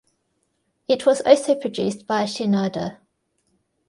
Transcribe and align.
It 0.87 1.05
was 1.05 1.21
also 1.21 1.53
produced 1.53 2.07
by 2.07 2.23
Shinoda. 2.23 2.97